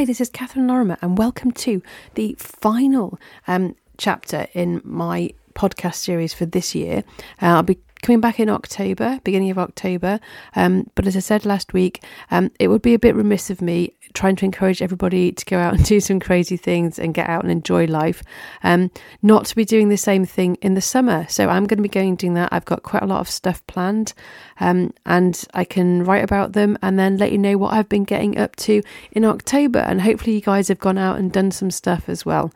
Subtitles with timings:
[0.00, 1.82] Hi, this is Catherine Lorimer, and welcome to
[2.14, 7.04] the final um, chapter in my podcast series for this year.
[7.42, 10.20] Uh, I'll be coming back in October, beginning of October.
[10.56, 13.60] Um, but as I said last week, um, it would be a bit remiss of
[13.60, 17.28] me trying to encourage everybody to go out and do some crazy things and get
[17.28, 18.22] out and enjoy life,
[18.62, 18.90] um,
[19.22, 21.26] not to be doing the same thing in the summer.
[21.28, 22.52] So I'm going to be going doing that.
[22.52, 24.14] I've got quite a lot of stuff planned,
[24.58, 28.04] um, and I can write about them and then let you know what I've been
[28.04, 28.82] getting up to
[29.12, 29.80] in October.
[29.80, 32.52] And hopefully, you guys have gone out and done some stuff as well.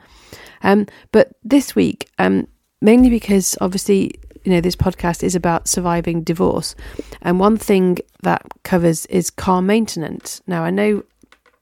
[0.62, 2.48] Um, but this week, um,
[2.80, 4.12] mainly because obviously
[4.44, 6.74] you know this podcast is about surviving divorce.
[7.22, 10.42] And one thing that covers is car maintenance.
[10.46, 11.02] Now i know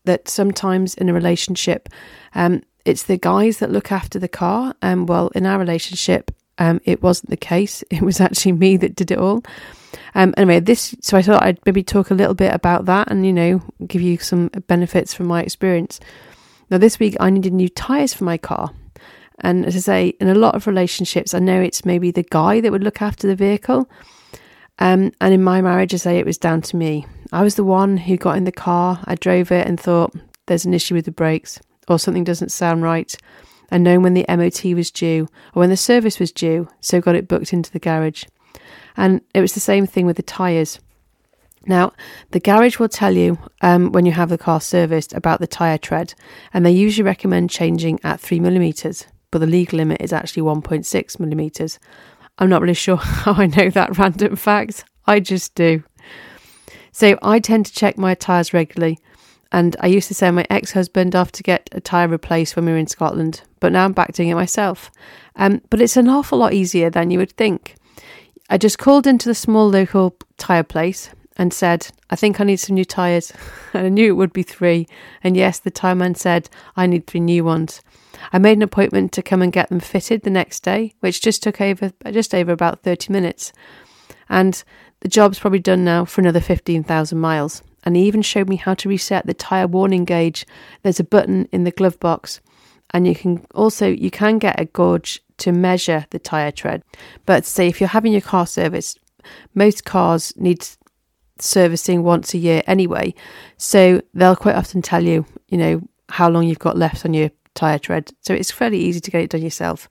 [0.04, 1.88] that sometimes in a relationship
[2.34, 4.74] um, it's the guys that look after the car.
[4.82, 7.82] And um, well in our relationship um, it wasn't the case.
[7.90, 9.42] It was actually me that did it all.
[10.14, 13.24] Um, anyway this so i thought i'd maybe talk a little bit about that and
[13.24, 16.00] you know give you some benefits from my experience.
[16.70, 18.72] Now this week i needed new tires for my car
[19.42, 22.60] and as I say, in a lot of relationships, I know it's maybe the guy
[22.60, 23.90] that would look after the vehicle.
[24.78, 27.06] Um, and in my marriage, I say it was down to me.
[27.32, 30.14] I was the one who got in the car, I drove it and thought,
[30.46, 33.14] there's an issue with the brakes, or something doesn't sound right.
[33.70, 37.14] And knowing when the MOT was due, or when the service was due, so got
[37.14, 38.24] it booked into the garage.
[38.96, 40.78] And it was the same thing with the tyres.
[41.64, 41.92] Now,
[42.32, 45.78] the garage will tell you um, when you have the car serviced about the tyre
[45.78, 46.14] tread,
[46.52, 51.18] and they usually recommend changing at 3 millimetres but the legal limit is actually 1.6
[51.18, 51.80] millimetres.
[52.38, 54.84] I'm not really sure how I know that random fact.
[55.06, 55.82] I just do.
[56.92, 59.00] So I tend to check my tyres regularly.
[59.50, 62.64] And I used to send my ex husband off to get a tyre replaced when
[62.64, 64.90] we were in Scotland, but now I'm back doing it myself.
[65.36, 67.74] Um, but it's an awful lot easier than you would think.
[68.48, 72.56] I just called into the small local tyre place and said, I think I need
[72.56, 73.32] some new tyres.
[73.72, 74.86] and I knew it would be three.
[75.22, 77.82] And yes, the tyre man said, I need three new ones.
[78.32, 81.42] I made an appointment to come and get them fitted the next day, which just
[81.42, 83.52] took over just over about 30 minutes.
[84.28, 84.62] And
[85.00, 87.62] the job's probably done now for another 15,000 miles.
[87.84, 90.46] And he even showed me how to reset the tire warning gauge.
[90.82, 92.40] There's a button in the glove box,
[92.90, 96.84] and you can also you can get a gauge to measure the tire tread.
[97.26, 99.00] But say if you're having your car serviced,
[99.54, 100.64] most cars need
[101.38, 103.14] servicing once a year anyway.
[103.56, 107.30] So they'll quite often tell you, you know, how long you've got left on your
[107.54, 108.10] tyre tread.
[108.20, 109.88] So it's fairly easy to get it done yourself.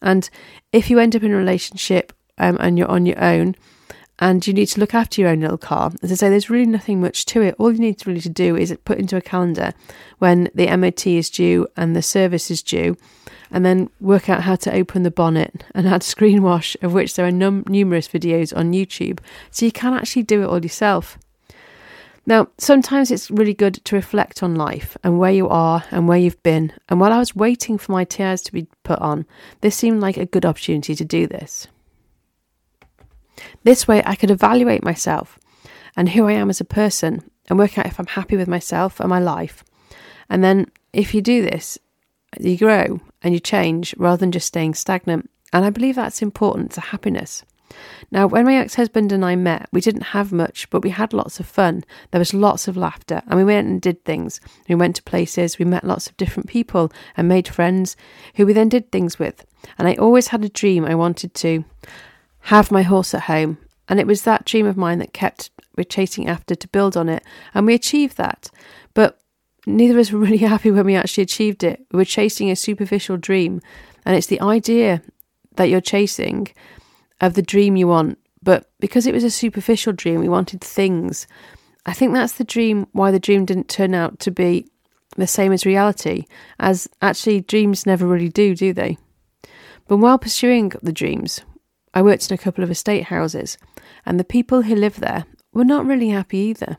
[0.00, 0.28] And
[0.72, 3.54] if you end up in a relationship um, and you're on your own
[4.22, 6.64] and you need to look after your own little car, as I say, there's really
[6.64, 7.56] nothing much to it.
[7.58, 9.72] All you need to really to do is put into a calendar
[10.20, 12.96] when the MOT is due and the service is due,
[13.50, 17.16] and then work out how to open the bonnet and add screen wash, of which
[17.16, 19.18] there are num- numerous videos on YouTube.
[19.50, 21.18] So you can actually do it all yourself.
[22.24, 26.18] Now, sometimes it's really good to reflect on life and where you are and where
[26.18, 26.72] you've been.
[26.88, 29.26] And while I was waiting for my tears to be put on,
[29.62, 31.66] this seemed like a good opportunity to do this.
[33.64, 35.38] This way, I could evaluate myself
[35.96, 39.00] and who I am as a person and work out if I'm happy with myself
[39.00, 39.64] and my life.
[40.28, 41.78] And then, if you do this,
[42.40, 45.28] you grow and you change rather than just staying stagnant.
[45.52, 47.44] And I believe that's important to happiness.
[48.10, 51.12] Now, when my ex husband and I met, we didn't have much, but we had
[51.12, 51.84] lots of fun.
[52.10, 54.40] There was lots of laughter, and we went and did things.
[54.68, 57.96] We went to places, we met lots of different people, and made friends
[58.34, 59.46] who we then did things with.
[59.78, 61.64] And I always had a dream I wanted to
[62.42, 63.58] have my horse at home.
[63.88, 67.08] And it was that dream of mine that kept we're chasing after to build on
[67.08, 67.22] it.
[67.54, 68.50] And we achieved that.
[68.94, 69.18] But
[69.66, 71.84] neither of us were really happy when we actually achieved it.
[71.92, 73.60] We were chasing a superficial dream.
[74.04, 75.02] And it's the idea
[75.56, 76.48] that you're chasing
[77.20, 78.18] of the dream you want.
[78.42, 81.26] But because it was a superficial dream, we wanted things.
[81.86, 84.66] I think that's the dream, why the dream didn't turn out to be
[85.16, 86.24] the same as reality,
[86.58, 88.98] as actually dreams never really do, do they?
[89.86, 91.42] But while pursuing the dreams,
[91.94, 93.58] I worked in a couple of estate houses,
[94.06, 96.78] and the people who lived there were not really happy either.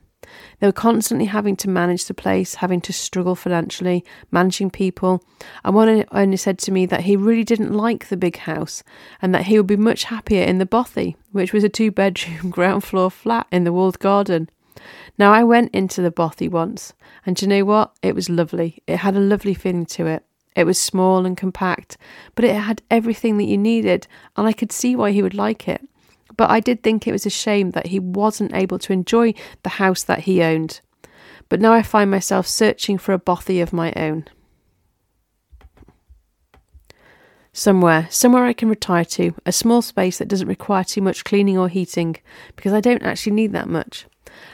[0.60, 5.24] They were constantly having to manage the place, having to struggle financially, managing people.
[5.64, 8.84] And one only said to me that he really didn't like the big house
[9.22, 12.50] and that he would be much happier in the bothy, which was a two bedroom
[12.52, 14.50] ground floor flat in the walled garden.
[15.18, 16.94] Now, I went into the bothy once,
[17.26, 17.94] and you know what?
[18.02, 18.82] It was lovely.
[18.88, 20.26] It had a lovely feeling to it.
[20.56, 21.98] It was small and compact,
[22.36, 25.68] but it had everything that you needed, and I could see why he would like
[25.68, 25.82] it.
[26.36, 29.34] But I did think it was a shame that he wasn't able to enjoy
[29.64, 30.82] the house that he owned.
[31.50, 34.28] But now I find myself searching for a bothy of my own.
[37.52, 41.58] Somewhere, somewhere I can retire to, a small space that doesn't require too much cleaning
[41.58, 42.18] or heating,
[42.56, 44.08] because I don't actually need that much.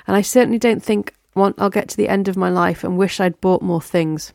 [0.06, 2.98] And I certainly don't think want I'll get to the end of my life and
[2.98, 4.34] wish I'd bought more things.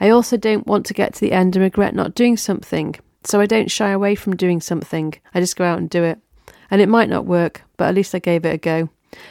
[0.00, 3.40] I also don't want to get to the end and regret not doing something, so
[3.40, 5.14] I don't shy away from doing something.
[5.34, 6.18] I just go out and do it.
[6.70, 8.88] And it might not work, but at least I gave it a go.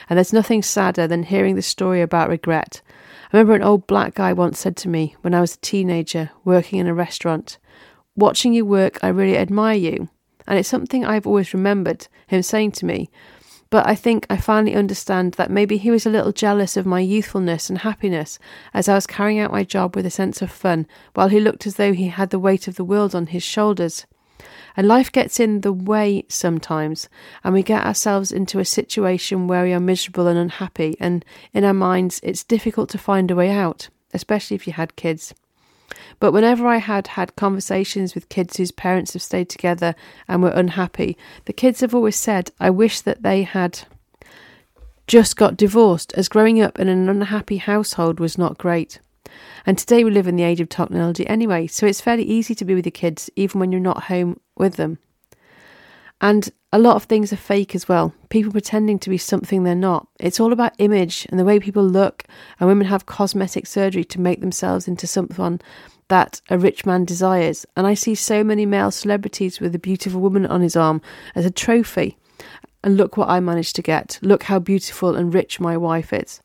[0.09, 2.81] And there's nothing sadder than hearing the story about regret.
[3.31, 6.31] I remember an old black guy once said to me when I was a teenager
[6.43, 7.57] working in a restaurant,
[8.19, 10.09] Watching you work, I really admire you.
[10.45, 13.09] And it's something I've always remembered him saying to me.
[13.71, 17.01] But I think I finally understand that maybe he was a little jealous of my
[17.01, 18.39] youthfulness and happiness
[18.73, 21.67] as I was carrying out my job with a sense of fun, while he looked
[21.67, 24.07] as though he had the weight of the world on his shoulders.
[24.75, 27.09] And life gets in the way sometimes,
[27.43, 31.23] and we get ourselves into a situation where we are miserable and unhappy, and
[31.53, 35.35] in our minds it's difficult to find a way out, especially if you had kids.
[36.19, 39.95] But whenever I had had conversations with kids whose parents have stayed together
[40.27, 43.81] and were unhappy, the kids have always said, I wish that they had
[45.07, 48.99] just got divorced, as growing up in an unhappy household was not great.
[49.65, 52.65] And today we live in the age of technology anyway, so it's fairly easy to
[52.65, 54.99] be with your kids even when you're not home with them.
[56.21, 58.13] And a lot of things are fake as well.
[58.29, 60.07] People pretending to be something they're not.
[60.19, 62.25] It's all about image and the way people look,
[62.59, 65.61] and women have cosmetic surgery to make themselves into someone
[66.09, 67.65] that a rich man desires.
[67.75, 71.01] And I see so many male celebrities with a beautiful woman on his arm
[71.35, 72.17] as a trophy.
[72.83, 74.19] And look what I managed to get.
[74.21, 76.41] Look how beautiful and rich my wife is.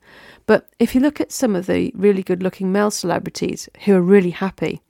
[0.47, 4.03] But if you look at some of the really good looking male celebrities who are
[4.03, 4.82] really happy,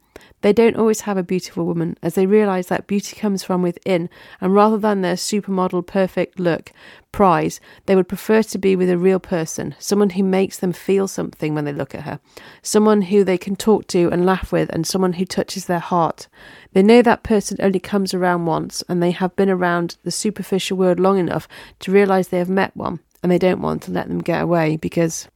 [0.45, 4.11] they don't always have a beautiful woman, as they realise that beauty comes from within,
[4.43, 6.71] and rather than their supermodel perfect look
[7.13, 11.09] prize, they would prefer to be with a real person, someone who makes them feel
[11.09, 12.21] something when they look at her,
[12.61, 16.29] someone who they can talk to and laugh with, and someone who touches their heart.
[16.75, 20.77] They know that person only comes around once, and they have been around the superficial
[20.77, 21.49] world long enough
[21.79, 24.77] to realise they have met one, and they don't want to let them get away
[24.77, 25.27] because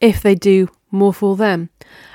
[0.00, 1.70] if they do, more for them.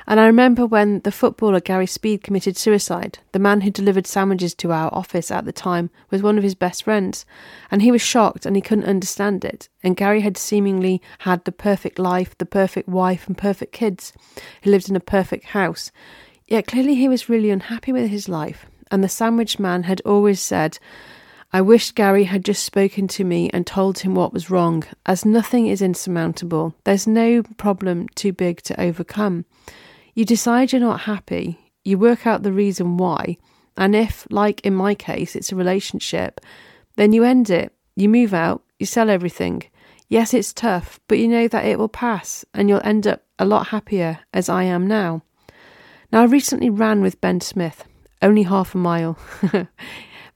[0.06, 4.54] And I remember when the footballer Gary Speed committed suicide, the man who delivered sandwiches
[4.56, 7.26] to our office at the time was one of his best friends,
[7.70, 9.68] and he was shocked and he couldn't understand it.
[9.82, 14.12] And Gary had seemingly had the perfect life, the perfect wife, and perfect kids.
[14.60, 15.90] He lived in a perfect house.
[16.46, 18.66] Yet clearly he was really unhappy with his life.
[18.90, 20.78] And the sandwich man had always said,
[21.52, 25.24] I wish Gary had just spoken to me and told him what was wrong, as
[25.24, 26.74] nothing is insurmountable.
[26.84, 29.44] There's no problem too big to overcome.
[30.14, 33.36] You decide you're not happy, you work out the reason why,
[33.76, 36.40] and if, like in my case, it's a relationship,
[36.96, 37.72] then you end it.
[37.94, 39.62] You move out, you sell everything.
[40.08, 43.44] Yes, it's tough, but you know that it will pass and you'll end up a
[43.44, 45.22] lot happier as I am now.
[46.12, 47.84] Now, I recently ran with Ben Smith,
[48.22, 49.18] only half a mile.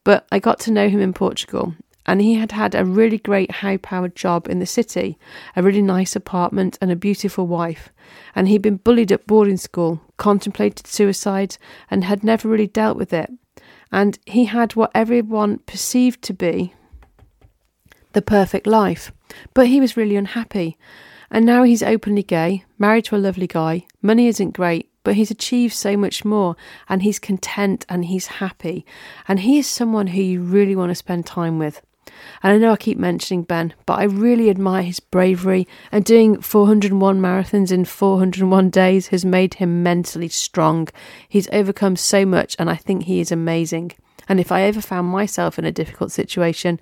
[0.05, 1.75] But I got to know him in Portugal,
[2.07, 5.19] and he had had a really great high powered job in the city,
[5.55, 7.91] a really nice apartment, and a beautiful wife.
[8.35, 11.57] And he'd been bullied at boarding school, contemplated suicide,
[11.91, 13.31] and had never really dealt with it.
[13.93, 16.75] And he had what everyone perceived to be
[18.13, 19.13] the perfect life.
[19.55, 20.79] But he was really unhappy.
[21.31, 23.87] And now he's openly gay, married to a lovely guy.
[24.03, 26.57] Money isn't great, but he's achieved so much more
[26.89, 28.85] and he's content and he's happy.
[29.29, 31.83] And he is someone who you really want to spend time with.
[32.43, 35.67] And I know I keep mentioning Ben, but I really admire his bravery.
[35.93, 40.89] And doing 401 marathons in 401 days has made him mentally strong.
[41.29, 43.93] He's overcome so much, and I think he is amazing.
[44.29, 46.81] And if I ever found myself in a difficult situation,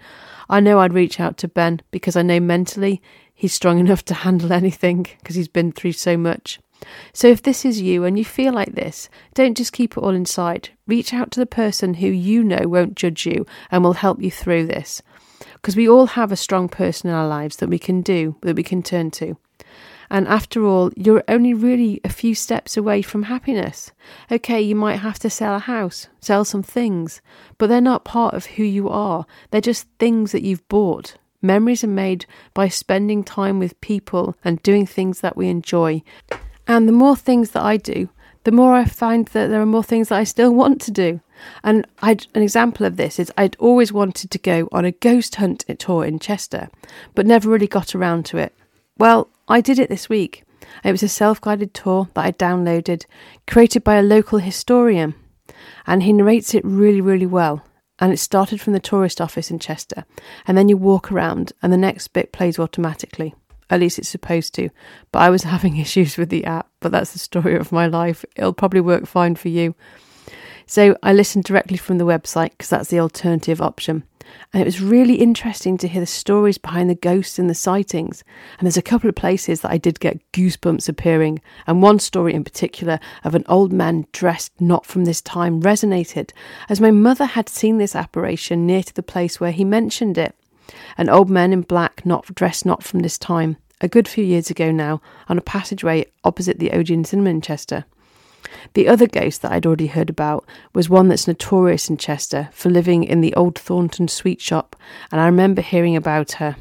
[0.51, 3.03] I know I'd reach out to Ben because I know mentally
[3.35, 6.61] he's strong enough to handle anything because he's been through so much.
[7.13, 10.11] So if this is you and you feel like this, don't just keep it all
[10.11, 10.71] inside.
[10.87, 14.31] Reach out to the person who you know won't judge you and will help you
[14.31, 15.03] through this.
[15.55, 18.57] Because we all have a strong person in our lives that we can do, that
[18.57, 19.37] we can turn to.
[20.11, 23.93] And after all, you're only really a few steps away from happiness.
[24.33, 27.21] Okay, you might have to sell a house, sell some things,
[27.59, 29.27] but they're not part of who you are.
[29.51, 31.17] They're just things that you've bought.
[31.43, 36.03] Memories are made by spending time with people and doing things that we enjoy.
[36.69, 38.11] And the more things that I do,
[38.45, 41.21] the more I find that there are more things that I still want to do.
[41.65, 45.37] And I'd, an example of this is I'd always wanted to go on a ghost
[45.37, 46.69] hunt tour in Chester,
[47.15, 48.55] but never really got around to it.
[48.99, 50.45] Well, I did it this week.
[50.85, 53.07] It was a self guided tour that I downloaded,
[53.47, 55.15] created by a local historian,
[55.87, 57.65] and he narrates it really, really well.
[58.01, 60.05] And it started from the tourist office in Chester,
[60.47, 63.35] and then you walk around, and the next bit plays automatically.
[63.71, 64.71] At least it's supposed to.
[65.13, 68.25] But I was having issues with the app, but that's the story of my life.
[68.37, 69.75] It'll probably work fine for you.
[70.67, 74.05] So I listened directly from the website because that's the alternative option.
[74.53, 78.25] And it was really interesting to hear the stories behind the ghosts and the sightings.
[78.59, 81.41] And there's a couple of places that I did get goosebumps appearing.
[81.67, 86.33] And one story in particular of an old man dressed not from this time resonated,
[86.69, 90.35] as my mother had seen this apparition near to the place where he mentioned it.
[90.97, 94.51] An old man in black, not dressed not from this time, a good few years
[94.51, 97.85] ago now, on a passageway opposite the Odeon Cinema in Chester.
[98.75, 102.71] The other ghost that I'd already heard about was one that's notorious in Chester for
[102.71, 104.77] living in the old Thornton sweet shop,
[105.11, 106.57] and I remember hearing about her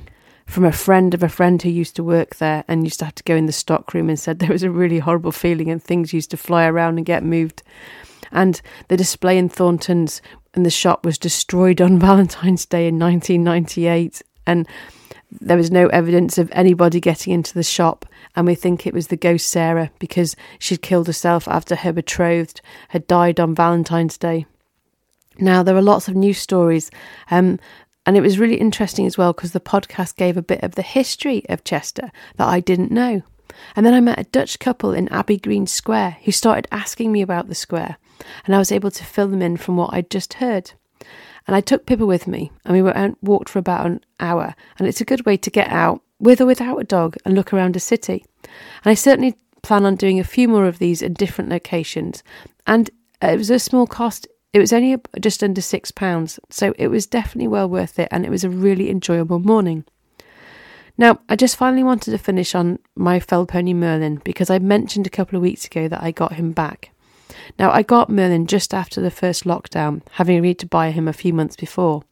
[0.47, 3.15] from a friend of a friend who used to work there and used to have
[3.15, 6.13] to go in the stockroom and said there was a really horrible feeling and things
[6.13, 7.63] used to fly around and get moved.
[8.31, 10.21] And the display in Thornton's
[10.53, 14.67] in the shop was destroyed on Valentine's Day in 1998, and
[15.29, 18.05] there was no evidence of anybody getting into the shop,
[18.35, 22.61] and we think it was the ghost Sarah because she'd killed herself after her betrothed
[22.89, 24.45] had died on Valentine's Day.
[25.39, 26.89] Now, there are lots of news stories,
[27.29, 27.59] um,
[28.05, 30.81] and it was really interesting as well because the podcast gave a bit of the
[30.81, 33.21] history of Chester that I didn't know.
[33.75, 37.21] And then I met a Dutch couple in Abbey Green Square who started asking me
[37.21, 37.97] about the square,
[38.45, 40.71] and I was able to fill them in from what I'd just heard.
[41.47, 44.53] And I took Pippa with me, and we walked for about an hour.
[44.77, 47.53] And it's a good way to get out with or without a dog and look
[47.53, 48.25] around a city.
[48.43, 52.23] And I certainly plan on doing a few more of these in different locations.
[52.65, 52.89] And
[53.21, 54.27] it was a small cost.
[54.53, 58.25] It was only just under six pounds, so it was definitely well worth it, and
[58.25, 59.85] it was a really enjoyable morning.
[60.97, 65.05] Now, I just finally wanted to finish on my fell pony Merlin because I mentioned
[65.05, 66.91] a couple of weeks ago that I got him back.
[67.57, 71.13] Now, I got Merlin just after the first lockdown, having agreed to buy him a
[71.13, 72.03] few months before.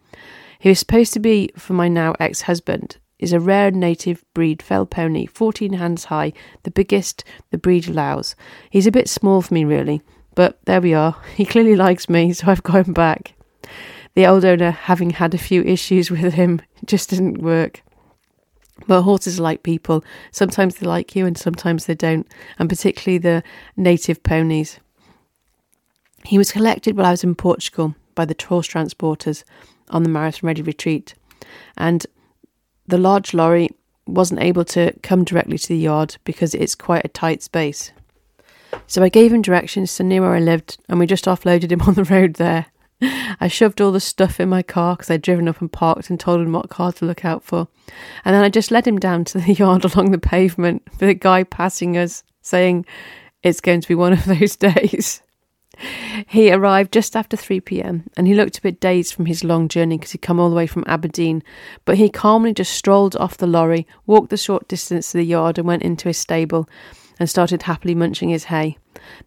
[0.60, 4.62] He was supposed to be for my now ex husband, is a rare native breed
[4.62, 8.36] fell pony, 14 hands high, the biggest the breed allows.
[8.70, 10.02] He's a bit small for me, really,
[10.34, 11.16] but there we are.
[11.36, 13.34] He clearly likes me, so I've got him back.
[14.16, 17.82] The old owner, having had a few issues with him, just didn't work.
[18.88, 20.04] But horses like people.
[20.32, 22.28] Sometimes they like you and sometimes they don't,
[22.60, 23.44] and particularly the
[23.78, 24.80] native ponies.
[26.26, 29.44] He was collected while I was in Portugal by the horse transporters
[29.90, 31.14] on the Marathon Ready retreat,
[31.78, 32.06] and
[32.88, 33.70] the large lorry
[34.08, 37.92] wasn't able to come directly to the yard because it's quite a tight space.
[38.88, 41.82] So I gave him directions to near where I lived, and we just offloaded him
[41.88, 42.68] on the road there.
[43.02, 46.20] I shoved all the stuff in my car because I'd driven up and parked and
[46.20, 47.68] told him what car to look out for.
[48.24, 51.14] And then I just led him down to the yard along the pavement with a
[51.14, 52.86] guy passing us saying,
[53.44, 55.22] It's going to be one of those days.
[56.28, 59.68] He arrived just after 3 pm and he looked a bit dazed from his long
[59.68, 61.44] journey because he'd come all the way from Aberdeen.
[61.84, 65.58] But he calmly just strolled off the lorry, walked the short distance to the yard,
[65.58, 66.70] and went into his stable
[67.20, 68.78] and started happily munching his hay.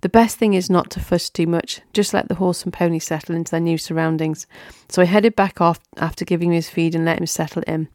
[0.01, 2.99] The best thing is not to fuss too much, just let the horse and pony
[2.99, 4.47] settle into their new surroundings.
[4.89, 7.89] So I headed back off after giving him his feed and let him settle in.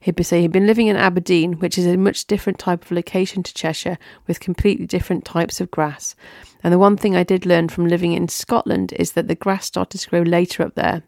[0.00, 3.42] He'd say he'd been living in Aberdeen, which is a much different type of location
[3.42, 6.16] to Cheshire, with completely different types of grass.
[6.64, 9.66] And the one thing I did learn from living in Scotland is that the grass
[9.66, 11.02] started to grow later up there.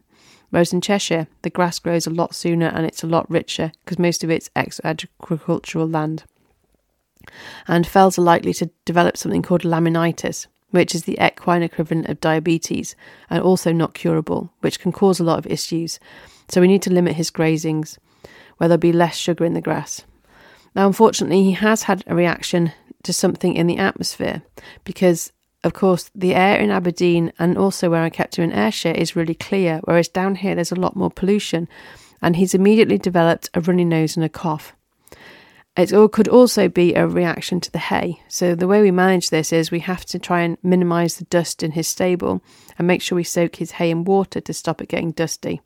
[0.51, 3.97] Whereas in Cheshire, the grass grows a lot sooner and it's a lot richer because
[3.97, 6.25] most of it's agricultural land.
[7.67, 12.21] And fells are likely to develop something called laminitis, which is the equine equivalent of
[12.21, 12.95] diabetes
[13.31, 15.99] and also not curable, which can cause a lot of issues.
[16.49, 17.97] So we need to limit his grazings
[18.57, 20.03] where there'll be less sugar in the grass.
[20.75, 22.71] Now, unfortunately, he has had a reaction
[23.03, 24.41] to something in the atmosphere
[24.83, 25.31] because,
[25.63, 29.15] of course, the air in Aberdeen and also where I kept him in Ayrshire is
[29.15, 31.67] really clear, whereas down here there's a lot more pollution.
[32.21, 34.73] And he's immediately developed a runny nose and a cough.
[35.75, 38.21] It could also be a reaction to the hay.
[38.27, 41.63] So, the way we manage this is we have to try and minimize the dust
[41.63, 42.41] in his stable
[42.77, 45.61] and make sure we soak his hay in water to stop it getting dusty.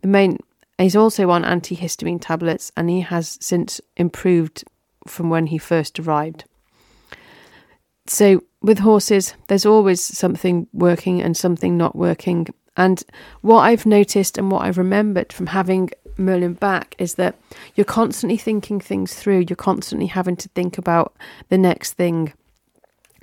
[0.00, 0.38] The main
[0.80, 4.64] He's also on antihistamine tablets and he has since improved
[5.06, 6.44] from when he first arrived.
[8.06, 12.48] So, with horses, there's always something working and something not working.
[12.76, 13.02] And
[13.42, 17.36] what I've noticed and what I've remembered from having Merlin back is that
[17.74, 21.14] you're constantly thinking things through, you're constantly having to think about
[21.50, 22.32] the next thing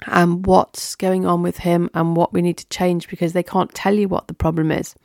[0.06, 3.74] and what's going on with him and what we need to change because they can't
[3.74, 4.96] tell you what the problem is.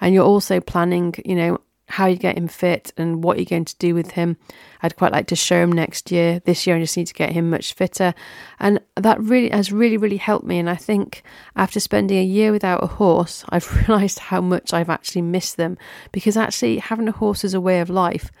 [0.00, 1.58] And you're also planning, you know,
[1.94, 4.36] how you get him fit and what you're going to do with him.
[4.82, 6.40] I'd quite like to show him next year.
[6.44, 8.14] This year, I just need to get him much fitter.
[8.58, 10.58] And that really has really, really helped me.
[10.58, 11.22] And I think
[11.54, 15.78] after spending a year without a horse, I've realised how much I've actually missed them
[16.10, 18.32] because actually having a horse is a way of life.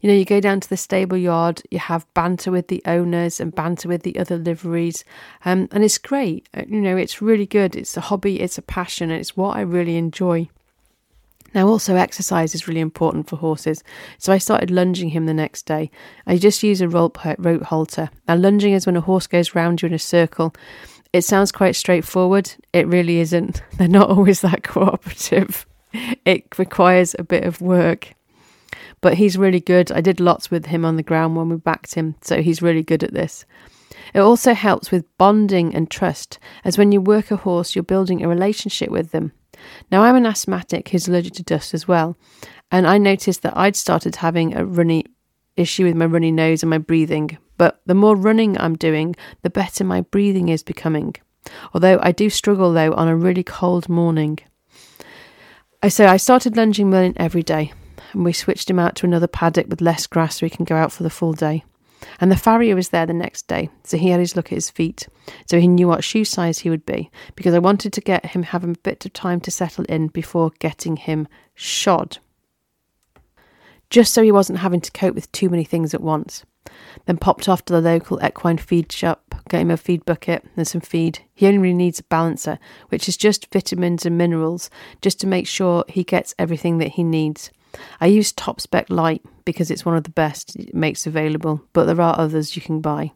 [0.00, 3.40] You know, you go down to the stable yard, you have banter with the owners
[3.40, 5.04] and banter with the other liveries,
[5.44, 6.48] um, and it's great.
[6.54, 7.76] Uh, you know, it's really good.
[7.76, 10.48] It's a hobby, it's a passion, it's what I really enjoy.
[11.54, 13.84] Now, also, exercise is really important for horses.
[14.18, 15.90] So I started lunging him the next day.
[16.26, 18.10] I just use a rope, rope halter.
[18.26, 20.54] Now, lunging is when a horse goes round you in a circle.
[21.12, 22.52] It sounds quite straightforward.
[22.72, 23.62] It really isn't.
[23.78, 25.64] They're not always that cooperative.
[26.24, 28.14] It requires a bit of work.
[29.00, 29.92] But he's really good.
[29.92, 32.82] I did lots with him on the ground when we backed him, so he's really
[32.82, 33.44] good at this.
[34.12, 38.22] It also helps with bonding and trust, as when you work a horse, you're building
[38.22, 39.32] a relationship with them.
[39.90, 42.16] Now, I'm an asthmatic who's allergic to dust as well,
[42.70, 45.06] and I noticed that I'd started having a runny
[45.56, 47.38] issue with my runny nose and my breathing.
[47.56, 51.14] But the more running I'm doing, the better my breathing is becoming.
[51.72, 54.38] Although I do struggle though on a really cold morning.
[55.82, 57.72] Uh, so I started lunging Merlin every day,
[58.12, 60.76] and we switched him out to another paddock with less grass so he can go
[60.76, 61.64] out for the full day.
[62.20, 64.70] And the farrier was there the next day, so he had his look at his
[64.70, 65.08] feet,
[65.46, 68.42] so he knew what shoe size he would be, because I wanted to get him
[68.42, 72.18] having a bit of time to settle in before getting him shod.
[73.90, 76.44] Just so he wasn't having to cope with too many things at once.
[77.06, 80.66] Then popped off to the local equine feed shop, got him a feed bucket and
[80.66, 81.20] some feed.
[81.34, 82.58] He only really needs a balancer,
[82.88, 84.70] which is just vitamins and minerals,
[85.02, 87.50] just to make sure he gets everything that he needs.
[88.00, 92.00] I use TopSpec Lite because it's one of the best it makes available, but there
[92.00, 93.12] are others you can buy.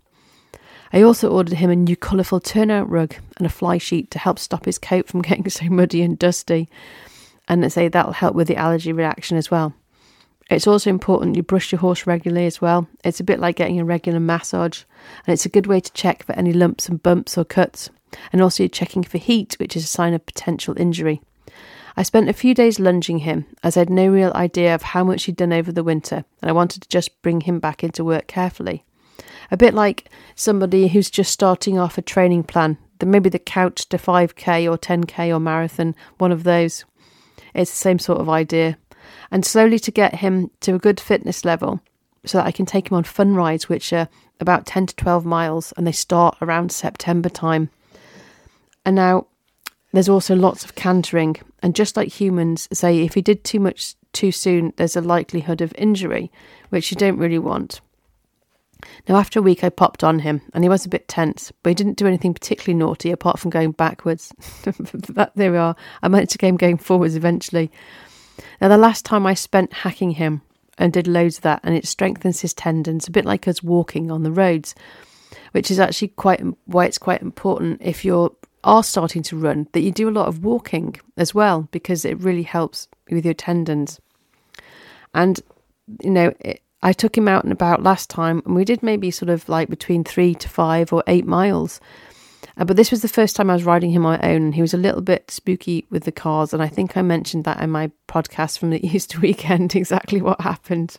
[0.92, 4.38] I also ordered him a new colourful turnout rug and a fly sheet to help
[4.38, 6.68] stop his coat from getting so muddy and dusty.
[7.46, 9.74] And I say that'll help with the allergy reaction as well.
[10.50, 12.88] It's also important you brush your horse regularly as well.
[13.04, 14.84] It's a bit like getting a regular massage,
[15.26, 17.90] and it's a good way to check for any lumps and bumps or cuts.
[18.32, 21.20] And also, you're checking for heat, which is a sign of potential injury.
[21.98, 25.02] I spent a few days lunging him, as I had no real idea of how
[25.02, 28.04] much he'd done over the winter, and I wanted to just bring him back into
[28.04, 28.84] work carefully.
[29.50, 33.98] A bit like somebody who's just starting off a training plan, maybe the couch to
[33.98, 36.84] 5k or 10k or marathon, one of those.
[37.52, 38.78] It's the same sort of idea.
[39.32, 41.80] And slowly to get him to a good fitness level
[42.24, 44.08] so that I can take him on fun rides, which are
[44.38, 47.70] about 10 to 12 miles, and they start around September time.
[48.86, 49.26] And now
[49.98, 53.96] there's also lots of cantering, and just like humans say, if you did too much
[54.12, 56.30] too soon, there's a likelihood of injury,
[56.68, 57.80] which you don't really want.
[59.08, 61.70] Now, after a week, I popped on him, and he was a bit tense, but
[61.70, 64.32] he didn't do anything particularly naughty apart from going backwards.
[64.62, 65.74] that, there we are.
[66.00, 67.68] I managed to get him going forwards eventually.
[68.60, 70.42] Now, the last time I spent hacking him
[70.78, 74.12] and did loads of that, and it strengthens his tendons, a bit like us walking
[74.12, 74.76] on the roads,
[75.50, 78.30] which is actually quite why it's quite important if you're
[78.68, 82.20] are starting to run that you do a lot of walking as well because it
[82.20, 83.98] really helps with your tendons.
[85.14, 85.40] And,
[86.02, 89.10] you know, it, I took him out and about last time and we did maybe
[89.10, 91.80] sort of like between three to five or eight miles.
[92.58, 94.54] Uh, but this was the first time I was riding him on my own and
[94.54, 96.52] he was a little bit spooky with the cars.
[96.52, 100.42] And I think I mentioned that in my podcast from the Easter weekend, exactly what
[100.42, 100.98] happened.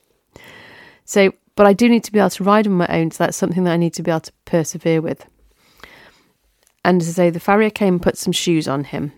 [1.06, 3.12] So, but I do need to be able to ride on my own.
[3.12, 5.28] So that's something that I need to be able to persevere with.
[6.84, 9.12] And as I say, the farrier came and put some shoes on him.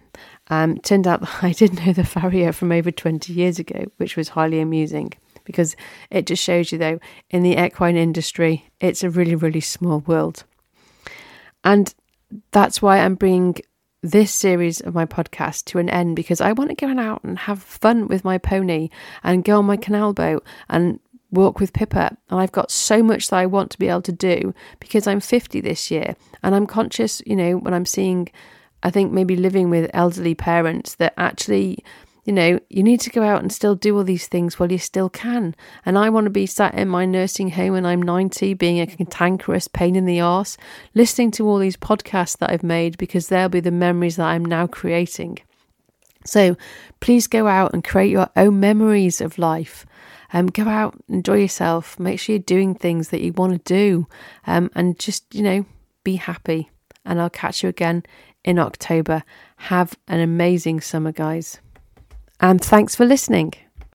[0.48, 4.18] Um, turned out that I did know the farrier from over 20 years ago, which
[4.18, 5.76] was highly amusing because
[6.10, 10.44] it just shows you, though, in the equine industry, it's a really, really small world.
[11.64, 11.94] And
[12.52, 13.56] that's why I'm bringing
[14.04, 17.38] this series of my podcast to an end because I want to go out and
[17.38, 18.90] have fun with my pony
[19.24, 21.00] and go on my canal boat and
[21.32, 22.18] walk with Pippa.
[22.30, 25.20] And I've got so much that I want to be able to do because I'm
[25.20, 26.16] 50 this year.
[26.44, 28.30] And I'm conscious, you know, when I'm seeing,
[28.84, 31.84] I think maybe living with elderly parents, that actually,
[32.26, 34.78] you know, you need to go out and still do all these things while you
[34.78, 35.56] still can.
[35.86, 38.88] And I want to be sat in my nursing home when I'm 90, being a
[38.88, 40.58] cantankerous pain in the arse,
[40.94, 44.46] listening to all these podcasts that I've made because they'll be the memories that I'm
[44.46, 45.40] now creating.
[46.26, 46.56] So
[47.00, 49.86] please go out and create your own memories of life.
[50.34, 54.08] Um, go out, enjoy yourself, make sure you're doing things that you want to do,
[54.48, 55.66] um, and just, you know,
[56.04, 56.70] be happy.
[57.06, 58.04] And I'll catch you again
[58.44, 59.24] in October.
[59.58, 61.60] Have an amazing summer, guys.
[62.40, 63.54] And thanks for listening.